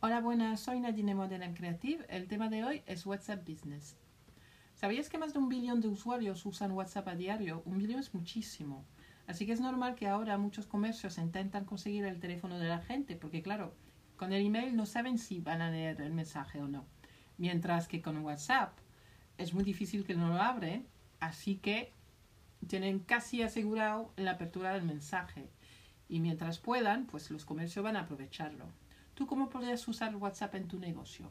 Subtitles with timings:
[0.00, 2.04] Hola, buenas, soy Nadine Modern Creative.
[2.10, 3.96] El tema de hoy es WhatsApp Business.
[4.74, 7.62] ¿Sabías que más de un billón de usuarios usan WhatsApp a diario?
[7.64, 8.84] Un billón es muchísimo.
[9.26, 13.16] Así que es normal que ahora muchos comercios intentan conseguir el teléfono de la gente,
[13.16, 13.74] porque claro,
[14.18, 16.84] con el email no saben si van a leer el mensaje o no.
[17.38, 18.76] Mientras que con WhatsApp
[19.38, 20.86] es muy difícil que no lo abren,
[21.20, 21.90] así que
[22.68, 25.48] tienen casi asegurado la apertura del mensaje.
[26.06, 28.66] Y mientras puedan, pues los comercios van a aprovecharlo.
[29.16, 31.30] ¿Tú cómo podrías usar WhatsApp en tu negocio?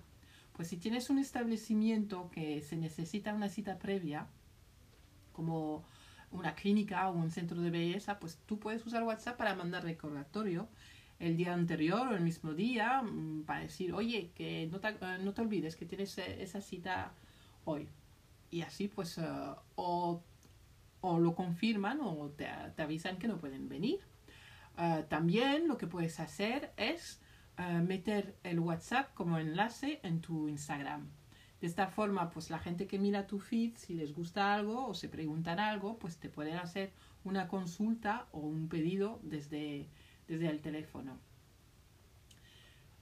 [0.54, 4.28] Pues si tienes un establecimiento que se necesita una cita previa,
[5.32, 5.86] como
[6.32, 10.68] una clínica o un centro de belleza, pues tú puedes usar WhatsApp para mandar recordatorio
[11.20, 15.20] el día anterior o el mismo día mm, para decir, oye, que no te, eh,
[15.22, 17.12] no te olvides que tienes eh, esa cita
[17.66, 17.88] hoy.
[18.50, 19.24] Y así pues eh,
[19.76, 20.24] o,
[21.02, 24.00] o, lo confirman o te, te, avisan que no pueden venir.
[25.08, 27.22] también lo que puedes hacer es
[27.58, 31.10] meter el WhatsApp como enlace en tu Instagram.
[31.62, 34.94] De esta forma, pues la gente que mira tu feed, si les gusta algo o
[34.94, 36.92] se preguntan algo, pues te pueden hacer
[37.24, 39.88] una consulta o un pedido desde,
[40.28, 41.18] desde el teléfono.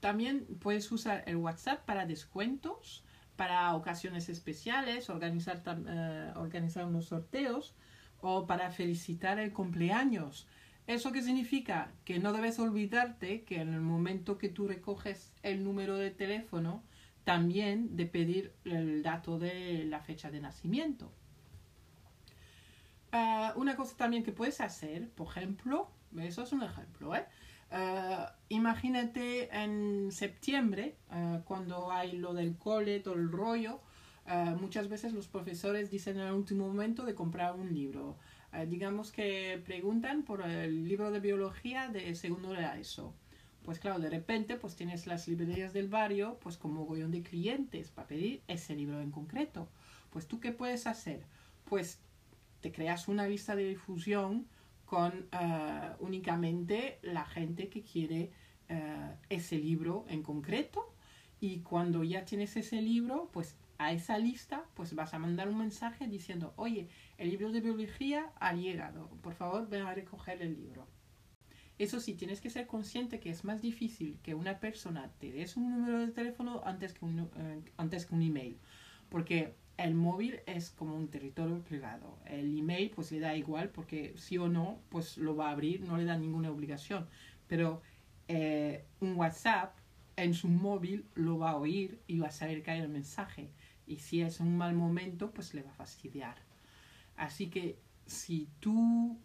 [0.00, 3.04] También puedes usar el WhatsApp para descuentos,
[3.36, 7.74] para ocasiones especiales, organizar, uh, organizar unos sorteos
[8.20, 10.46] o para felicitar el cumpleaños.
[10.86, 11.92] ¿Eso qué significa?
[12.04, 16.82] Que no debes olvidarte que en el momento que tú recoges el número de teléfono,
[17.24, 21.10] también de pedir el dato de la fecha de nacimiento.
[23.14, 27.24] Uh, una cosa también que puedes hacer, por ejemplo, eso es un ejemplo, ¿eh?
[27.72, 33.80] Uh, imagínate en septiembre, uh, cuando hay lo del cole, todo el rollo,
[34.58, 38.16] muchas veces los profesores dicen en el último momento de comprar un libro.
[38.54, 43.14] Eh, digamos que preguntan por el libro de biología de segundo de ESO.
[43.64, 47.90] Pues claro, de repente pues tienes las librerías del barrio pues como mogollón de clientes
[47.90, 49.68] para pedir ese libro en concreto.
[50.10, 51.24] Pues tú qué puedes hacer?
[51.64, 51.98] Pues
[52.60, 54.46] te creas una lista de difusión
[54.84, 58.30] con uh, únicamente la gente que quiere
[58.70, 60.94] uh, ese libro en concreto
[61.40, 65.58] y cuando ya tienes ese libro, pues a esa lista, pues vas a mandar un
[65.58, 70.54] mensaje diciendo, oye, el libro de biología ha llegado, por favor ven a recoger el
[70.54, 70.86] libro.
[71.78, 75.56] Eso sí, tienes que ser consciente que es más difícil que una persona te des
[75.56, 78.58] un número de teléfono antes que un, eh, antes que un email,
[79.08, 82.18] porque el móvil es como un territorio privado.
[82.26, 85.80] El email pues le da igual porque sí o no pues lo va a abrir,
[85.80, 87.08] no le da ninguna obligación.
[87.48, 87.82] Pero
[88.28, 89.76] eh, un WhatsApp
[90.16, 93.50] en su móvil lo va a oír y va a saber que hay el mensaje.
[93.86, 96.36] Y si es un mal momento pues le va a fastidiar.
[97.16, 99.18] Así que si tú,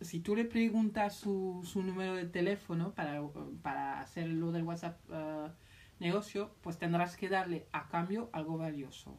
[0.00, 3.22] si tú le preguntas su, su número de teléfono para,
[3.62, 5.50] para hacer lo del WhatsApp uh,
[5.98, 9.18] negocio, pues tendrás que darle a cambio algo valioso.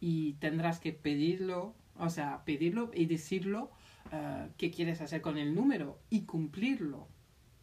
[0.00, 3.70] Y tendrás que pedirlo, o sea, pedirlo y decirlo
[4.12, 7.08] uh, qué quieres hacer con el número y cumplirlo.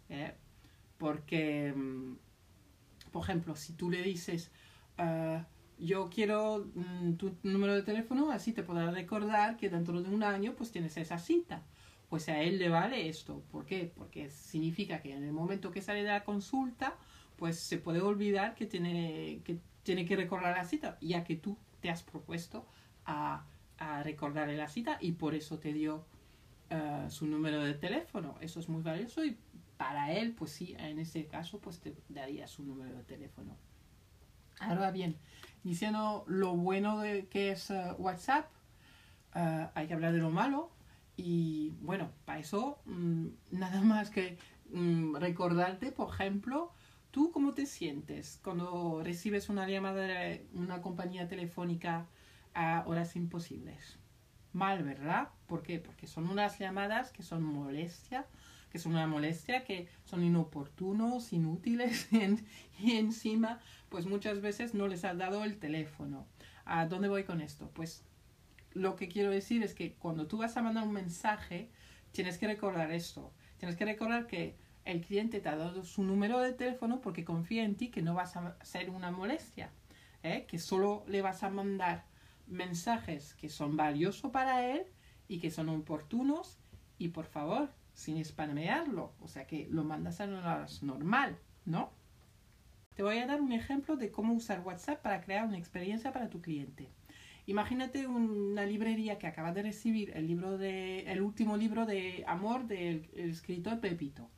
[0.09, 0.35] ¿eh?
[0.97, 2.17] Porque, um,
[3.11, 4.51] por ejemplo, si tú le dices...
[4.97, 5.43] Uh,
[5.79, 10.23] yo quiero mmm, tu número de teléfono, así te podrá recordar que dentro de un
[10.23, 11.63] año pues tienes esa cita.
[12.09, 13.43] Pues a él le vale esto.
[13.51, 13.91] ¿Por qué?
[13.95, 16.95] Porque significa que en el momento que sale de la consulta,
[17.37, 21.57] pues se puede olvidar que tiene que, tiene que recordar la cita, ya que tú
[21.79, 22.65] te has propuesto
[23.05, 23.45] a,
[24.03, 26.05] recordarle la cita y por eso te dio
[26.69, 28.35] uh, su número de teléfono.
[28.41, 29.37] Eso es muy valioso y
[29.77, 33.55] para él, pues sí, en ese caso, pues te daría su número de teléfono.
[34.59, 35.17] Ahora bien,
[35.63, 38.49] diciendo lo bueno de que es uh, WhatsApp,
[39.35, 40.71] uh, hay que hablar de lo malo.
[41.15, 44.37] Y bueno, para eso, mmm, nada más que
[44.71, 46.73] mmm, recordarte, por ejemplo,
[47.11, 52.07] tú cómo te sientes cuando recibes una llamada de una compañía telefónica
[52.53, 53.97] a horas imposibles.
[54.51, 55.29] Mal, ¿verdad?
[55.47, 55.79] ¿Por qué?
[55.79, 58.25] Porque son unas llamadas que son molestia,
[58.71, 62.45] que son una molestia, que son inoportunos, inútiles y, en,
[62.79, 63.59] y encima
[63.89, 66.27] pues muchas veces no les has dado el teléfono.
[66.65, 67.71] ¿A dónde voy con esto?
[67.73, 68.03] Pues
[68.73, 71.69] lo que quiero decir es que cuando tú vas a mandar un mensaje,
[72.11, 73.33] tienes que recordar esto.
[73.57, 74.55] Tienes que recordar que
[74.85, 78.13] el cliente te ha dado su número de teléfono porque confía en ti que no
[78.13, 79.71] vas a ser una molestia,
[80.23, 80.45] ¿eh?
[80.47, 82.05] que solo le vas a mandar
[82.47, 84.83] mensajes que son valiosos para él
[85.27, 86.57] y que son oportunos
[86.97, 91.91] y por favor, sin spamearlo, o sea que lo mandas a una normal, ¿no?
[92.95, 96.29] Te voy a dar un ejemplo de cómo usar WhatsApp para crear una experiencia para
[96.29, 96.89] tu cliente.
[97.45, 102.67] Imagínate una librería que acaba de recibir el, libro de, el último libro de amor
[102.67, 104.29] del escritor Pepito.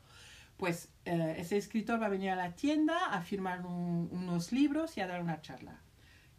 [0.58, 5.02] pues eh, ese escritor va a venir a la tienda a firmar unos libros y
[5.02, 5.82] a dar una charla.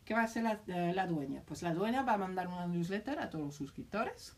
[0.05, 1.43] ¿Qué va a hacer eh, la, dueña?
[1.47, 4.37] Pues la dueña va a mandar una newsletter a todos los suscriptores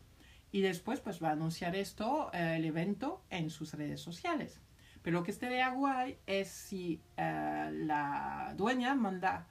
[0.51, 4.61] y después pues va a anunciar esto, eh, el evento, en sus redes sociales.
[5.01, 9.47] Pero lo que estaría guay es si la dueña manda,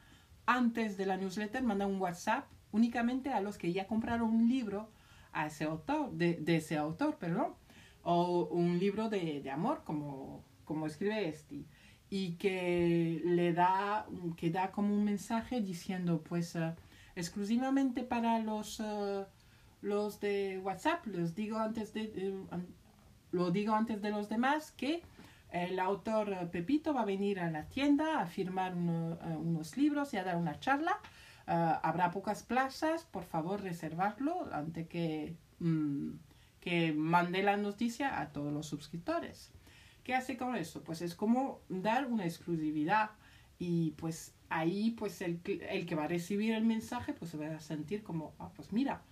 [0.47, 4.91] antes de la newsletter, manda un WhatsApp únicamente a los que ya compraron un libro
[5.33, 7.55] a ese autor, de, ese autor, perdón,
[8.03, 11.65] o un libro de, amor, como, como escribe este,
[12.11, 14.07] y que le da,
[14.37, 16.75] que da como un mensaje diciendo, pues, eh,
[17.15, 19.25] exclusivamente para los, eh,
[19.85, 22.35] los de WhatsApp, les digo antes de,
[23.31, 25.03] lo digo antes de los demás, que
[25.51, 30.25] el autor Pepito va a venir a la tienda a firmar unos libros y a
[30.25, 30.99] dar una charla
[31.47, 36.13] Ah, habrá pocas plazas, por favor reservarlo antes que, mm,
[36.61, 39.51] que mande la noticia a todos los suscriptores.
[40.05, 40.83] ¿Qué hace con eso?
[40.83, 43.11] Pues es como dar una exclusividad
[43.59, 47.55] y pues ahí pues el, el que va a recibir el mensaje pues se va
[47.57, 49.03] a sentir como, ah, pues mira,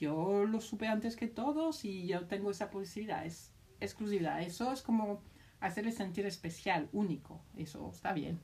[0.00, 4.42] yo lo supe antes que todos y yo tengo esa posibilidad, es exclusividad.
[4.42, 5.22] Eso es como
[5.60, 8.40] hacerle sentir especial, único, eso está bien.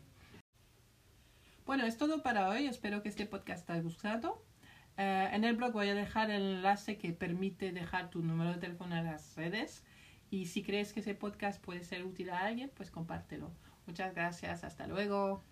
[1.64, 2.67] Bueno, es todo para hoy.
[2.67, 4.44] Espero que este podcast te haya gustado.
[4.99, 8.59] Eh, en el blog voy a dejar el enlace que permite dejar tu número de
[8.59, 9.82] teléfono en las redes.
[10.31, 13.50] Y si crees que ese podcast puede ser útil a alguien, pues compártelo.
[13.87, 14.62] Muchas gracias.
[14.62, 15.43] Hasta luego.